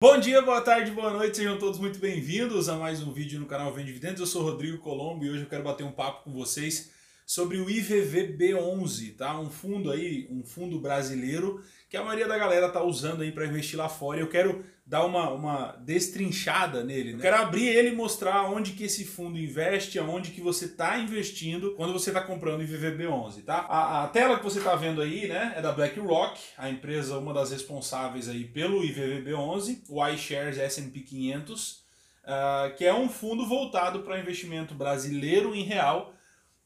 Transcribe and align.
Bom 0.00 0.20
dia, 0.20 0.40
boa 0.40 0.60
tarde, 0.60 0.92
boa 0.92 1.10
noite, 1.10 1.38
sejam 1.38 1.58
todos 1.58 1.80
muito 1.80 1.98
bem-vindos 1.98 2.68
a 2.68 2.76
mais 2.76 3.02
um 3.02 3.10
vídeo 3.10 3.40
no 3.40 3.46
canal 3.46 3.72
Vem 3.72 3.84
Dividendos. 3.84 4.20
Eu 4.20 4.28
sou 4.28 4.44
Rodrigo 4.44 4.78
Colombo 4.78 5.24
e 5.24 5.28
hoje 5.28 5.42
eu 5.42 5.48
quero 5.48 5.64
bater 5.64 5.82
um 5.82 5.90
papo 5.90 6.22
com 6.22 6.32
vocês 6.32 6.92
sobre 7.28 7.58
o 7.58 7.66
IVVB11, 7.66 9.14
tá? 9.14 9.38
Um 9.38 9.50
fundo 9.50 9.92
aí, 9.92 10.26
um 10.30 10.42
fundo 10.42 10.80
brasileiro 10.80 11.62
que 11.90 11.94
a 11.94 12.02
maioria 12.02 12.26
da 12.26 12.38
galera 12.38 12.70
tá 12.70 12.82
usando 12.82 13.20
aí 13.20 13.30
para 13.30 13.44
investir 13.44 13.78
lá 13.78 13.86
fora. 13.86 14.18
Eu 14.18 14.30
quero 14.30 14.64
dar 14.86 15.04
uma, 15.04 15.28
uma 15.28 15.72
destrinchada 15.84 16.82
nele, 16.82 17.12
né? 17.12 17.18
Eu 17.18 17.22
quero 17.22 17.36
abrir 17.36 17.66
ele 17.66 17.90
e 17.90 17.94
mostrar 17.94 18.50
onde 18.50 18.72
que 18.72 18.84
esse 18.84 19.04
fundo 19.04 19.38
investe, 19.38 19.98
aonde 19.98 20.30
que 20.30 20.40
você 20.40 20.64
está 20.64 20.98
investindo 20.98 21.74
quando 21.74 21.92
você 21.92 22.08
está 22.08 22.22
comprando 22.22 22.62
o 22.62 22.64
IVVB11, 22.64 23.44
tá? 23.44 23.58
A, 23.68 24.04
a, 24.04 24.08
tela 24.08 24.38
que 24.38 24.44
você 24.44 24.58
está 24.58 24.74
vendo 24.74 25.02
aí, 25.02 25.28
né, 25.28 25.52
é 25.54 25.60
da 25.60 25.70
BlackRock, 25.70 26.40
a 26.56 26.70
empresa 26.70 27.18
uma 27.18 27.34
das 27.34 27.50
responsáveis 27.50 28.26
aí 28.26 28.44
pelo 28.44 28.80
IVVB11, 28.80 29.82
o 29.90 30.06
iShares 30.08 30.56
S&P 30.56 31.00
500, 31.00 31.72
uh, 31.72 32.74
que 32.74 32.86
é 32.86 32.94
um 32.94 33.10
fundo 33.10 33.46
voltado 33.46 34.00
para 34.00 34.18
investimento 34.18 34.74
brasileiro 34.74 35.54
em 35.54 35.62
real 35.62 36.14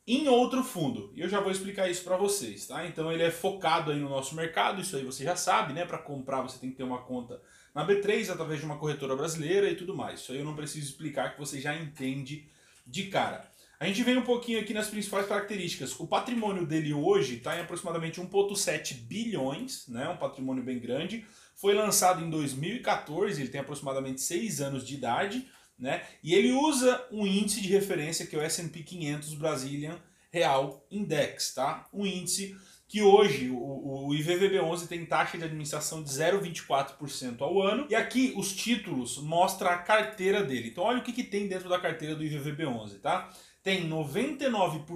em 0.06 0.28
outro 0.28 0.64
fundo. 0.64 1.12
E 1.14 1.20
eu 1.20 1.28
já 1.28 1.40
vou 1.40 1.52
explicar 1.52 1.88
isso 1.88 2.02
para 2.02 2.16
vocês, 2.16 2.66
tá? 2.66 2.86
Então 2.86 3.12
ele 3.12 3.22
é 3.22 3.30
focado 3.30 3.90
aí 3.90 3.98
no 3.98 4.08
nosso 4.08 4.34
mercado, 4.34 4.80
isso 4.80 4.96
aí 4.96 5.04
você 5.04 5.24
já 5.24 5.36
sabe, 5.36 5.72
né? 5.72 5.84
Para 5.84 5.98
comprar 5.98 6.42
você 6.42 6.58
tem 6.58 6.70
que 6.70 6.76
ter 6.76 6.82
uma 6.82 7.02
conta 7.02 7.40
na 7.74 7.86
B3 7.86 8.30
através 8.30 8.60
de 8.60 8.66
uma 8.66 8.78
corretora 8.78 9.16
brasileira 9.16 9.70
e 9.70 9.76
tudo 9.76 9.96
mais. 9.96 10.20
Isso 10.20 10.32
aí 10.32 10.38
eu 10.38 10.44
não 10.44 10.56
preciso 10.56 10.86
explicar 10.86 11.32
que 11.32 11.38
você 11.38 11.60
já 11.60 11.74
entende 11.76 12.48
de 12.86 13.04
cara. 13.04 13.50
A 13.78 13.86
gente 13.86 14.04
vem 14.04 14.16
um 14.16 14.22
pouquinho 14.22 14.60
aqui 14.60 14.72
nas 14.72 14.88
principais 14.88 15.26
características. 15.26 15.98
O 15.98 16.06
patrimônio 16.06 16.64
dele 16.64 16.94
hoje 16.94 17.38
está 17.38 17.56
em 17.56 17.62
aproximadamente 17.62 18.20
1,7 18.20 18.94
bilhões, 18.94 19.88
né? 19.88 20.08
um 20.08 20.16
patrimônio 20.16 20.62
bem 20.62 20.78
grande. 20.78 21.26
Foi 21.56 21.74
lançado 21.74 22.24
em 22.24 22.30
2014, 22.30 23.40
ele 23.40 23.50
tem 23.50 23.60
aproximadamente 23.60 24.20
6 24.20 24.60
anos 24.60 24.86
de 24.86 24.94
idade 24.94 25.48
né? 25.82 26.02
E 26.22 26.32
ele 26.34 26.52
usa 26.52 27.04
um 27.10 27.26
índice 27.26 27.60
de 27.60 27.68
referência 27.68 28.26
que 28.26 28.36
é 28.36 28.38
o 28.38 28.42
S&P 28.42 28.82
500 28.82 29.34
Brazilian 29.34 29.98
Real 30.30 30.86
Index, 30.90 31.52
tá? 31.52 31.86
Um 31.92 32.06
índice 32.06 32.56
que 32.86 33.02
hoje 33.02 33.50
o, 33.50 34.08
o 34.08 34.10
IVVB11 34.10 34.86
tem 34.86 35.04
taxa 35.04 35.36
de 35.36 35.44
administração 35.44 36.02
de 36.02 36.10
0,24% 36.10 37.40
ao 37.40 37.60
ano. 37.60 37.86
E 37.90 37.94
aqui 37.94 38.32
os 38.36 38.54
títulos 38.54 39.18
mostram 39.18 39.70
a 39.70 39.78
carteira 39.78 40.42
dele. 40.44 40.68
Então 40.68 40.84
olha 40.84 40.98
o 40.98 41.02
que, 41.02 41.12
que 41.12 41.24
tem 41.24 41.48
dentro 41.48 41.68
da 41.68 41.80
carteira 41.80 42.14
do 42.14 42.22
IVVB11, 42.22 43.00
tá? 43.00 43.30
Tem 43.62 43.88
99%, 43.88 44.86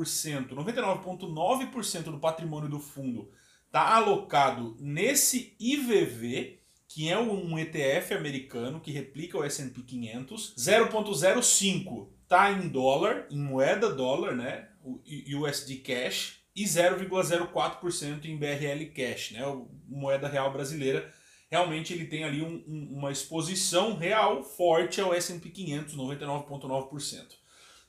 99,9% 0.51 2.03
do 2.05 2.19
patrimônio 2.19 2.69
do 2.69 2.79
fundo 2.79 3.31
tá 3.71 3.95
alocado 3.95 4.77
nesse 4.81 5.55
IVV, 5.61 6.61
que 6.89 7.09
é 7.09 7.19
um 7.19 7.59
ETF 7.59 8.15
americano 8.15 8.81
que 8.81 8.91
replica 8.91 9.39
o 9.39 9.45
S&P 9.45 9.83
500. 9.83 10.55
0.05 10.57 12.09
tá 12.29 12.51
em 12.51 12.69
dólar, 12.69 13.27
em 13.31 13.39
moeda 13.39 13.93
dólar, 13.93 14.35
né? 14.35 14.69
O 14.83 15.01
USD 15.41 15.77
Cash 15.77 16.41
e 16.55 16.65
0,04% 16.65 18.25
em 18.25 18.37
BRL 18.37 18.87
Cash, 18.95 19.33
né? 19.33 19.43
Moeda 19.89 20.29
real 20.29 20.53
brasileira. 20.53 21.13
Realmente 21.51 21.93
ele 21.93 22.07
tem 22.07 22.25
ali 22.25 22.43
um, 22.43 22.65
um, 22.67 22.99
uma 22.99 23.13
exposição 23.13 23.97
real 23.97 24.43
forte 24.43 25.01
ao 25.01 25.15
S&P 25.15 25.49
500, 25.49 25.97
99,9%. 25.97 27.25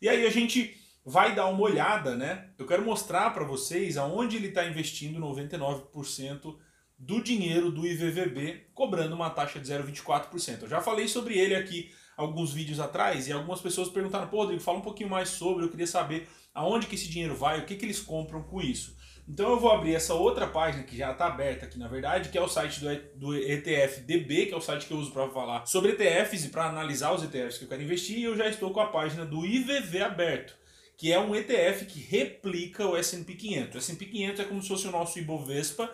E 0.02 0.08
aí 0.08 0.26
a 0.26 0.30
gente 0.30 0.78
vai 1.04 1.34
dar 1.34 1.48
uma 1.48 1.62
olhada, 1.62 2.16
né? 2.16 2.50
Eu 2.58 2.68
quero 2.68 2.84
mostrar 2.84 3.30
para 3.32 3.46
vocês 3.46 3.98
aonde 3.98 4.36
ele 4.36 4.50
está 4.50 4.68
investindo 4.68 5.20
99% 5.20 6.58
do 6.98 7.22
dinheiro 7.22 7.72
do 7.72 7.86
IVVB, 7.86 8.70
cobrando 8.74 9.16
uma 9.16 9.30
taxa 9.30 9.60
de 9.60 9.68
0,24%. 9.72 10.64
Eu 10.64 10.68
já 10.68 10.82
falei 10.82 11.08
sobre 11.08 11.38
ele 11.38 11.56
aqui 11.56 11.92
alguns 12.18 12.52
vídeos 12.52 12.80
atrás 12.80 13.28
e 13.28 13.32
algumas 13.32 13.62
pessoas 13.62 13.90
perguntaram, 13.90 14.28
pô, 14.28 14.38
Rodrigo, 14.38 14.62
fala 14.62 14.80
um 14.80 14.82
pouquinho 14.82 15.10
mais 15.10 15.30
sobre, 15.30 15.64
eu 15.64 15.70
queria 15.70 15.86
saber 15.86 16.28
aonde 16.54 16.88
que 16.88 16.96
esse 16.96 17.08
dinheiro 17.08 17.36
vai, 17.36 17.60
o 17.60 17.66
que, 17.66 17.76
que 17.76 17.86
eles 17.86 18.00
compram 18.00 18.42
com 18.42 18.60
isso. 18.60 18.98
Então 19.30 19.52
eu 19.52 19.60
vou 19.60 19.72
abrir 19.72 19.94
essa 19.94 20.14
outra 20.14 20.48
página 20.48 20.84
que 20.84 20.98
já 20.98 21.12
está 21.12 21.28
aberta 21.28 21.66
aqui 21.66 21.78
na 21.78 21.88
verdade, 21.88 22.30
que 22.30 22.38
é 22.38 22.42
o 22.42 22.48
site 22.48 22.80
do, 23.16 23.36
ETF 23.36 24.02
DB, 24.02 24.48
que 24.48 24.54
é 24.54 24.58
o 24.58 24.62
site 24.62 24.88
que 24.88 24.94
eu 24.94 24.98
uso 24.98 25.12
para 25.12 25.30
falar 25.30 25.66
sobre 25.66 25.92
ETFs 25.92 26.46
e 26.46 26.50
para 26.50 26.66
analisar 26.66 27.14
os 27.14 27.24
ETFs 27.24 27.58
que 27.58 27.66
eu 27.66 27.70
quero 27.70 27.84
investir, 27.84 28.18
e 28.18 28.24
eu 28.24 28.36
já 28.36 28.48
estou 28.48 28.72
com 28.72 28.80
a 28.80 28.88
página 28.88 29.26
do 29.26 29.46
IVV 29.46 30.02
aberto, 30.02 30.56
que 30.98 31.12
é 31.12 31.20
um 31.20 31.36
ETF 31.36 31.86
que 31.86 32.00
replica 32.00 32.88
o 32.88 32.96
S&P 32.96 33.36
500. 33.36 33.76
O 33.76 33.78
S&P 33.78 34.06
500 34.06 34.40
é 34.40 34.44
como 34.46 34.62
se 34.62 34.70
fosse 34.70 34.88
o 34.88 34.92
nosso 34.92 35.20
Ibovespa, 35.20 35.92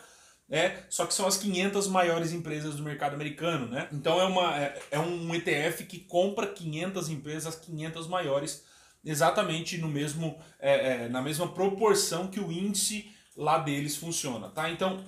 é, 0.53 0.83
só 0.87 1.07
que 1.07 1.15
são 1.15 1.25
as 1.25 1.35
500 1.35 1.87
maiores 1.87 2.31
empresas 2.31 2.75
do 2.75 2.83
mercado 2.83 3.15
americano, 3.15 3.67
né? 3.67 3.87
Então 3.91 4.21
é, 4.21 4.25
uma, 4.25 4.55
é, 4.55 4.79
é 4.91 4.99
um 4.99 5.33
ETF 5.33 5.83
que 5.85 5.97
compra 5.97 6.45
500 6.45 7.09
empresas, 7.09 7.47
as 7.47 7.55
500 7.59 8.07
maiores, 8.07 8.63
exatamente 9.03 9.79
no 9.79 9.87
mesmo, 9.87 10.37
é, 10.59 11.05
é, 11.05 11.09
na 11.09 11.23
mesma 11.23 11.51
proporção 11.51 12.27
que 12.27 12.39
o 12.39 12.51
índice 12.51 13.11
lá 13.35 13.57
deles 13.57 13.95
funciona, 13.95 14.47
tá? 14.47 14.69
Então 14.69 15.03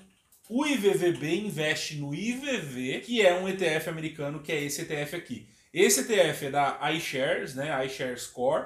o 0.50 0.66
IVVB 0.66 1.46
investe 1.46 1.98
no 1.98 2.16
IVV, 2.16 3.02
que 3.02 3.22
é 3.22 3.40
um 3.40 3.48
ETF 3.48 3.88
americano, 3.88 4.40
que 4.40 4.52
é 4.52 4.64
esse 4.64 4.82
ETF 4.82 5.16
aqui. 5.16 5.48
Esse 5.72 6.00
ETF 6.12 6.48
é 6.48 6.50
da 6.50 6.92
iShares, 6.92 7.54
né? 7.54 7.86
iShares 7.86 8.26
Core 8.26 8.66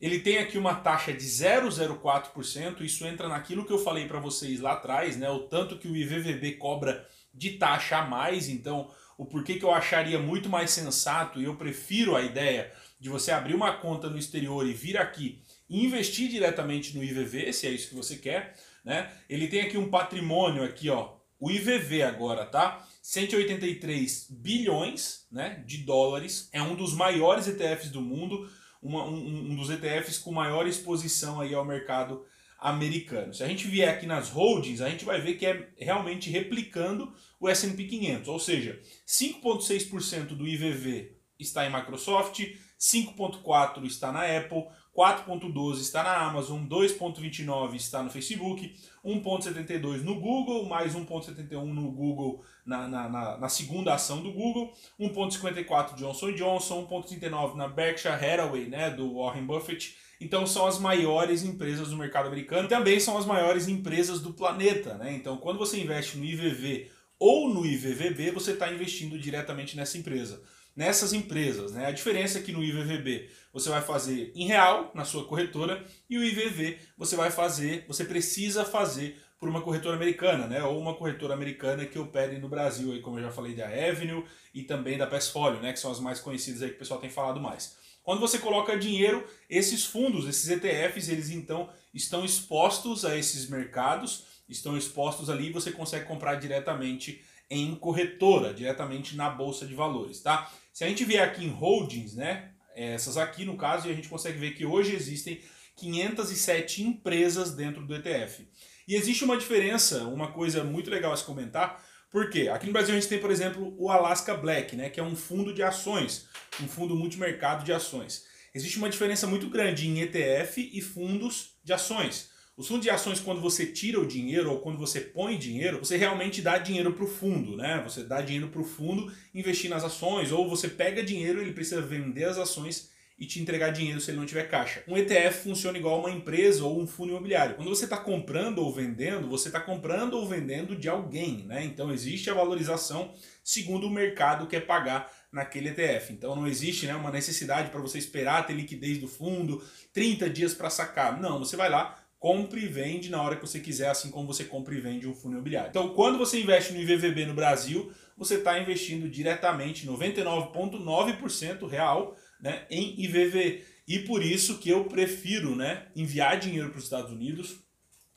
ele 0.00 0.20
tem 0.20 0.38
aqui 0.38 0.56
uma 0.56 0.76
taxa 0.76 1.12
de 1.12 1.24
0,04%, 1.24 2.82
isso 2.82 3.04
entra 3.06 3.28
naquilo 3.28 3.64
que 3.64 3.72
eu 3.72 3.78
falei 3.78 4.06
para 4.06 4.20
vocês 4.20 4.60
lá 4.60 4.72
atrás, 4.72 5.16
né? 5.16 5.28
O 5.28 5.40
tanto 5.40 5.76
que 5.76 5.88
o 5.88 5.96
IVVB 5.96 6.52
cobra 6.52 7.08
de 7.34 7.52
taxa 7.52 7.98
a 7.98 8.06
mais, 8.06 8.48
então 8.48 8.90
o 9.16 9.26
porquê 9.26 9.54
que 9.54 9.64
eu 9.64 9.72
acharia 9.72 10.18
muito 10.18 10.48
mais 10.48 10.70
sensato 10.70 11.40
e 11.40 11.44
eu 11.44 11.56
prefiro 11.56 12.14
a 12.14 12.22
ideia 12.22 12.72
de 13.00 13.08
você 13.08 13.32
abrir 13.32 13.54
uma 13.54 13.72
conta 13.72 14.08
no 14.08 14.18
exterior 14.18 14.64
e 14.66 14.72
vir 14.72 14.96
aqui 14.96 15.42
e 15.68 15.84
investir 15.84 16.28
diretamente 16.28 16.96
no 16.96 17.02
IVV, 17.02 17.52
se 17.52 17.66
é 17.66 17.70
isso 17.70 17.88
que 17.88 17.94
você 17.94 18.16
quer, 18.16 18.54
né? 18.84 19.10
Ele 19.28 19.48
tem 19.48 19.60
aqui 19.60 19.76
um 19.76 19.90
patrimônio 19.90 20.62
aqui, 20.62 20.88
ó, 20.88 21.16
o 21.40 21.50
IVV 21.50 22.02
agora, 22.02 22.46
tá? 22.46 22.86
183 23.02 24.28
bilhões, 24.30 25.26
né, 25.30 25.62
de 25.66 25.78
dólares, 25.78 26.48
é 26.52 26.62
um 26.62 26.74
dos 26.74 26.94
maiores 26.94 27.46
ETFs 27.46 27.90
do 27.90 28.00
mundo 28.00 28.48
uma, 28.82 29.04
um, 29.04 29.52
um, 29.52 29.56
dos 29.56 29.70
ETFs 29.70 30.18
com 30.18 30.32
maior 30.32 30.66
exposição 30.66 31.40
aí 31.40 31.54
ao 31.54 31.64
mercado 31.64 32.24
americano. 32.58 33.32
Se 33.32 33.42
a 33.42 33.48
gente 33.48 33.68
vier 33.68 33.88
aqui 33.88 34.06
nas 34.06 34.30
holdings, 34.30 34.80
a 34.80 34.88
gente 34.88 35.04
vai 35.04 35.20
ver 35.20 35.34
que 35.34 35.46
é 35.46 35.68
realmente 35.78 36.30
replicando 36.30 37.12
o 37.38 37.48
S&P 37.48 37.84
500, 37.84 38.28
ou 38.28 38.38
seja, 38.38 38.80
5.6% 39.06 40.28
do 40.28 40.46
IVV 40.46 41.17
está 41.38 41.66
em 41.66 41.72
Microsoft, 41.72 42.40
5.4 42.78 43.84
está 43.84 44.12
na 44.12 44.22
Apple, 44.22 44.66
4.12 44.96 45.80
está 45.80 46.02
na 46.02 46.16
Amazon, 46.16 46.66
2.29 46.66 47.74
está 47.74 48.02
no 48.02 48.10
Facebook, 48.10 48.74
1.72 49.04 50.02
no 50.02 50.20
Google, 50.20 50.66
mais 50.66 50.94
1.71 50.94 51.64
no 51.64 51.90
Google 51.92 52.44
na, 52.66 52.88
na, 52.88 53.08
na, 53.08 53.38
na, 53.38 53.48
segunda 53.48 53.94
ação 53.94 54.22
do 54.22 54.32
Google, 54.32 54.72
1.54 54.98 55.94
Johnson 55.94 56.32
Johnson, 56.32 56.86
1.39 56.86 57.54
na 57.54 57.68
Berkshire 57.68 58.14
Hathaway, 58.14 58.66
né, 58.66 58.90
do 58.90 59.14
Warren 59.14 59.46
Buffett. 59.46 59.96
Então 60.20 60.44
são 60.44 60.66
as 60.66 60.80
maiores 60.80 61.44
empresas 61.44 61.90
do 61.90 61.96
mercado 61.96 62.26
americano, 62.26 62.68
também 62.68 62.98
são 62.98 63.16
as 63.16 63.24
maiores 63.24 63.68
empresas 63.68 64.20
do 64.20 64.32
planeta, 64.32 64.94
né? 64.94 65.14
Então 65.14 65.36
quando 65.36 65.58
você 65.58 65.80
investe 65.80 66.18
no 66.18 66.24
IVV 66.24 66.90
ou 67.20 67.48
no 67.48 67.64
IVVB, 67.64 68.32
você 68.32 68.52
está 68.52 68.72
investindo 68.72 69.16
diretamente 69.16 69.76
nessa 69.76 69.96
empresa 69.96 70.42
nessas 70.78 71.12
empresas. 71.12 71.72
Né? 71.72 71.86
A 71.86 71.90
diferença 71.90 72.38
é 72.38 72.42
que 72.42 72.52
no 72.52 72.62
IVVB 72.62 73.28
você 73.52 73.68
vai 73.68 73.82
fazer 73.82 74.30
em 74.36 74.46
real 74.46 74.92
na 74.94 75.04
sua 75.04 75.24
corretora 75.24 75.84
e 76.08 76.16
o 76.16 76.22
IVV 76.22 76.78
você 76.96 77.16
vai 77.16 77.32
fazer, 77.32 77.84
você 77.88 78.04
precisa 78.04 78.64
fazer 78.64 79.20
por 79.40 79.48
uma 79.48 79.60
corretora 79.60 79.96
americana, 79.96 80.46
né? 80.46 80.62
ou 80.62 80.78
uma 80.78 80.94
corretora 80.94 81.34
americana 81.34 81.84
que 81.84 81.98
opere 81.98 82.38
no 82.38 82.48
Brasil, 82.48 82.92
aí, 82.92 83.00
como 83.00 83.18
eu 83.18 83.24
já 83.24 83.32
falei 83.32 83.54
da 83.54 83.66
Avenue 83.66 84.24
e 84.54 84.62
também 84.62 84.96
da 84.96 85.06
Passfolio, 85.06 85.60
né? 85.60 85.72
que 85.72 85.80
são 85.80 85.90
as 85.90 85.98
mais 85.98 86.20
conhecidas 86.20 86.62
aí 86.62 86.68
que 86.68 86.76
o 86.76 86.78
pessoal 86.78 87.00
tem 87.00 87.10
falado 87.10 87.40
mais. 87.40 87.76
Quando 88.04 88.20
você 88.20 88.38
coloca 88.38 88.78
dinheiro, 88.78 89.26
esses 89.50 89.84
fundos, 89.84 90.28
esses 90.28 90.48
ETFs, 90.48 91.08
eles 91.08 91.30
então 91.30 91.68
estão 91.92 92.24
expostos 92.24 93.04
a 93.04 93.16
esses 93.16 93.50
mercados, 93.50 94.24
estão 94.48 94.78
expostos 94.78 95.28
ali 95.28 95.48
e 95.48 95.52
você 95.52 95.72
consegue 95.72 96.06
comprar 96.06 96.36
diretamente 96.36 97.20
em 97.50 97.74
corretora, 97.74 98.52
diretamente 98.52 99.16
na 99.16 99.30
bolsa 99.30 99.66
de 99.66 99.74
valores, 99.74 100.20
tá? 100.20 100.50
Se 100.78 100.84
a 100.84 100.86
gente 100.88 101.04
vier 101.04 101.24
aqui 101.24 101.44
em 101.44 101.48
holdings, 101.48 102.14
né, 102.14 102.52
essas 102.72 103.16
aqui 103.16 103.44
no 103.44 103.56
caso, 103.56 103.88
e 103.88 103.90
a 103.90 103.94
gente 103.96 104.08
consegue 104.08 104.38
ver 104.38 104.52
que 104.52 104.64
hoje 104.64 104.94
existem 104.94 105.40
507 105.74 106.84
empresas 106.84 107.52
dentro 107.52 107.84
do 107.84 107.96
ETF. 107.96 108.46
E 108.86 108.94
existe 108.94 109.24
uma 109.24 109.36
diferença, 109.36 110.04
uma 110.04 110.30
coisa 110.30 110.62
muito 110.62 110.88
legal 110.88 111.12
a 111.12 111.16
se 111.16 111.24
comentar, 111.24 111.84
porque 112.12 112.48
aqui 112.48 112.66
no 112.66 112.72
Brasil 112.72 112.94
a 112.94 112.96
gente 112.96 113.08
tem, 113.08 113.18
por 113.18 113.32
exemplo, 113.32 113.74
o 113.76 113.90
Alaska 113.90 114.34
Black, 114.34 114.76
né, 114.76 114.88
que 114.88 115.00
é 115.00 115.02
um 115.02 115.16
fundo 115.16 115.52
de 115.52 115.64
ações, 115.64 116.28
um 116.62 116.68
fundo 116.68 116.94
multimercado 116.94 117.64
de 117.64 117.72
ações. 117.72 118.26
Existe 118.54 118.78
uma 118.78 118.88
diferença 118.88 119.26
muito 119.26 119.50
grande 119.50 119.88
em 119.88 119.98
ETF 119.98 120.58
e 120.72 120.80
fundos 120.80 121.56
de 121.64 121.72
ações. 121.72 122.30
Os 122.58 122.66
fundos 122.66 122.82
de 122.82 122.90
ações, 122.90 123.20
quando 123.20 123.40
você 123.40 123.64
tira 123.66 124.00
o 124.00 124.04
dinheiro 124.04 124.50
ou 124.50 124.58
quando 124.58 124.78
você 124.78 125.00
põe 125.00 125.38
dinheiro, 125.38 125.78
você 125.78 125.96
realmente 125.96 126.42
dá 126.42 126.58
dinheiro 126.58 126.92
para 126.92 127.04
o 127.04 127.06
fundo, 127.06 127.56
né? 127.56 127.80
Você 127.84 128.02
dá 128.02 128.20
dinheiro 128.20 128.48
para 128.48 128.60
o 128.60 128.64
fundo 128.64 129.12
investir 129.32 129.70
nas 129.70 129.84
ações, 129.84 130.32
ou 130.32 130.48
você 130.48 130.66
pega 130.66 131.00
dinheiro, 131.00 131.40
ele 131.40 131.52
precisa 131.52 131.80
vender 131.80 132.24
as 132.24 132.36
ações 132.36 132.90
e 133.16 133.26
te 133.26 133.40
entregar 133.40 133.70
dinheiro 133.70 134.00
se 134.00 134.10
ele 134.10 134.18
não 134.18 134.26
tiver 134.26 134.48
caixa. 134.48 134.82
Um 134.88 134.96
ETF 134.96 135.44
funciona 135.44 135.78
igual 135.78 136.00
uma 136.00 136.10
empresa 136.10 136.64
ou 136.64 136.82
um 136.82 136.86
fundo 136.86 137.10
imobiliário. 137.10 137.54
Quando 137.54 137.68
você 137.68 137.84
está 137.84 137.96
comprando 137.96 138.58
ou 138.58 138.74
vendendo, 138.74 139.28
você 139.28 139.50
está 139.50 139.60
comprando 139.60 140.14
ou 140.14 140.26
vendendo 140.26 140.74
de 140.74 140.88
alguém, 140.88 141.44
né? 141.44 141.64
Então 141.64 141.92
existe 141.92 142.28
a 142.28 142.34
valorização 142.34 143.14
segundo 143.44 143.86
o 143.86 143.90
mercado 143.90 144.48
quer 144.48 144.66
pagar 144.66 145.08
naquele 145.30 145.68
ETF. 145.68 146.12
Então 146.12 146.34
não 146.34 146.48
existe 146.48 146.86
né, 146.86 146.96
uma 146.96 147.12
necessidade 147.12 147.70
para 147.70 147.80
você 147.80 147.98
esperar 147.98 148.48
ter 148.48 148.54
liquidez 148.54 148.98
do 148.98 149.06
fundo, 149.06 149.62
30 149.92 150.28
dias 150.28 150.54
para 150.54 150.68
sacar. 150.70 151.20
Não, 151.20 151.38
você 151.38 151.56
vai 151.56 151.70
lá, 151.70 151.96
compre 152.18 152.62
e 152.62 152.66
vende 152.68 153.10
na 153.10 153.22
hora 153.22 153.36
que 153.36 153.46
você 153.46 153.60
quiser, 153.60 153.88
assim 153.88 154.10
como 154.10 154.26
você 154.26 154.44
compra 154.44 154.74
e 154.74 154.80
vende 154.80 155.06
um 155.06 155.14
fundo 155.14 155.34
imobiliário. 155.34 155.70
Então, 155.70 155.94
quando 155.94 156.18
você 156.18 156.40
investe 156.40 156.72
no 156.72 156.80
IVVB 156.80 157.26
no 157.26 157.34
Brasil, 157.34 157.92
você 158.16 158.34
está 158.34 158.58
investindo 158.58 159.08
diretamente 159.08 159.86
99,9% 159.86 161.68
real 161.68 162.16
né, 162.40 162.66
em 162.70 163.00
IVV. 163.04 163.64
E 163.86 164.00
por 164.00 164.22
isso 164.22 164.58
que 164.58 164.68
eu 164.68 164.84
prefiro 164.84 165.54
né, 165.54 165.86
enviar 165.94 166.38
dinheiro 166.38 166.70
para 166.70 166.78
os 166.78 166.84
Estados 166.84 167.12
Unidos 167.12 167.60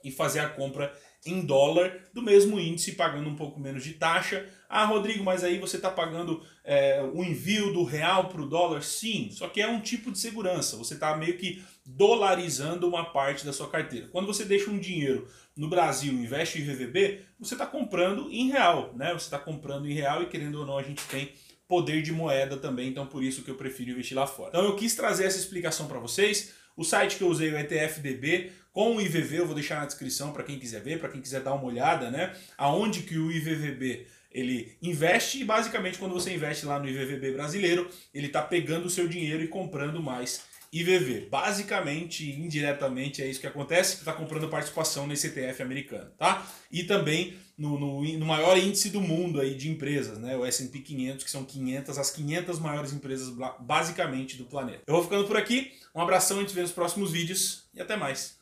e 0.03 0.11
fazer 0.11 0.39
a 0.39 0.49
compra 0.49 0.91
em 1.25 1.45
dólar 1.45 2.09
do 2.13 2.21
mesmo 2.21 2.59
índice, 2.59 2.93
pagando 2.93 3.29
um 3.29 3.35
pouco 3.35 3.59
menos 3.59 3.83
de 3.83 3.93
taxa. 3.93 4.47
Ah, 4.67 4.85
Rodrigo, 4.85 5.23
mas 5.23 5.43
aí 5.43 5.59
você 5.59 5.75
está 5.75 5.89
pagando 5.89 6.43
é, 6.63 7.01
o 7.13 7.23
envio 7.23 7.71
do 7.71 7.83
real 7.83 8.29
para 8.29 8.41
o 8.41 8.47
dólar? 8.47 8.81
Sim, 8.81 9.29
só 9.31 9.47
que 9.47 9.61
é 9.61 9.67
um 9.67 9.79
tipo 9.79 10.11
de 10.11 10.17
segurança. 10.17 10.77
Você 10.77 10.95
está 10.95 11.15
meio 11.15 11.37
que 11.37 11.63
dolarizando 11.85 12.87
uma 12.87 13.05
parte 13.05 13.45
da 13.45 13.53
sua 13.53 13.69
carteira. 13.69 14.07
Quando 14.07 14.27
você 14.27 14.45
deixa 14.45 14.69
um 14.69 14.79
dinheiro 14.79 15.27
no 15.55 15.69
Brasil 15.69 16.13
e 16.13 16.23
investe 16.23 16.59
em 16.59 16.65
VVB, 16.65 17.21
você 17.39 17.53
está 17.53 17.65
comprando 17.65 18.31
em 18.31 18.49
real, 18.49 18.93
né? 18.95 19.13
Você 19.13 19.25
está 19.25 19.37
comprando 19.37 19.87
em 19.87 19.93
real 19.93 20.23
e 20.23 20.27
querendo 20.27 20.59
ou 20.59 20.65
não 20.65 20.77
a 20.77 20.83
gente 20.83 21.03
tem 21.05 21.31
poder 21.67 22.01
de 22.01 22.11
moeda 22.11 22.57
também, 22.57 22.89
então 22.89 23.07
por 23.07 23.23
isso 23.23 23.43
que 23.43 23.49
eu 23.49 23.55
prefiro 23.55 23.91
investir 23.91 24.17
lá 24.17 24.27
fora. 24.27 24.49
Então 24.49 24.65
eu 24.65 24.75
quis 24.75 24.93
trazer 24.93 25.23
essa 25.23 25.37
explicação 25.37 25.87
para 25.87 25.99
vocês. 25.99 26.53
O 26.75 26.83
site 26.83 27.17
que 27.17 27.23
eu 27.23 27.27
usei, 27.27 27.51
o 27.51 27.57
ETFDB, 27.57 28.51
com 28.71 28.95
o 28.95 29.01
IVV, 29.01 29.39
eu 29.39 29.45
vou 29.45 29.55
deixar 29.55 29.79
na 29.79 29.85
descrição 29.85 30.31
para 30.31 30.43
quem 30.43 30.57
quiser 30.57 30.81
ver, 30.81 30.99
para 30.99 31.09
quem 31.09 31.21
quiser 31.21 31.41
dar 31.41 31.53
uma 31.53 31.65
olhada, 31.65 32.09
né? 32.09 32.33
Aonde 32.57 33.01
que 33.03 33.17
o 33.17 33.31
IVVB 33.31 34.07
ele 34.31 34.77
investe 34.81 35.41
e 35.41 35.43
basicamente 35.43 35.97
quando 35.97 36.13
você 36.13 36.33
investe 36.33 36.65
lá 36.65 36.79
no 36.79 36.87
IVVB 36.87 37.33
brasileiro, 37.33 37.89
ele 38.13 38.27
está 38.27 38.41
pegando 38.41 38.85
o 38.85 38.89
seu 38.89 39.07
dinheiro 39.07 39.43
e 39.43 39.47
comprando 39.47 40.01
mais 40.01 40.41
IVV. 40.71 41.27
Basicamente, 41.29 42.31
indiretamente, 42.31 43.21
é 43.21 43.27
isso 43.27 43.41
que 43.41 43.47
acontece. 43.47 43.97
Está 43.97 44.13
comprando 44.13 44.47
participação 44.47 45.05
nesse 45.05 45.27
ETF 45.27 45.61
americano, 45.61 46.09
tá? 46.17 46.47
E 46.71 46.83
também 46.83 47.35
no, 47.61 47.79
no, 47.79 48.01
no, 48.01 48.25
maior 48.25 48.57
índice 48.57 48.89
do 48.89 48.99
mundo 48.99 49.39
aí 49.39 49.53
de 49.53 49.69
empresas, 49.69 50.17
né? 50.17 50.35
O 50.35 50.43
S&P 50.43 50.79
500, 50.79 51.23
que 51.23 51.29
são 51.29 51.45
500, 51.45 51.97
as 51.99 52.09
500 52.09 52.59
maiores 52.59 52.91
empresas 52.91 53.31
basicamente 53.59 54.35
do 54.35 54.45
planeta. 54.45 54.81
Eu 54.87 54.95
vou 54.95 55.03
ficando 55.03 55.27
por 55.27 55.37
aqui. 55.37 55.71
Um 55.93 56.01
abração, 56.01 56.37
a 56.37 56.41
gente 56.41 56.55
vê 56.55 56.61
nos 56.61 56.71
próximos 56.71 57.11
vídeos 57.11 57.65
e 57.75 57.81
até 57.81 57.95
mais. 57.95 58.40